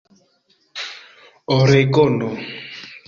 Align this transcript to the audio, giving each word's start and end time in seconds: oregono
oregono 1.55 2.29